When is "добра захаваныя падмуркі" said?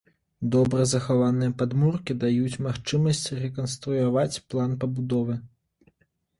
0.53-2.17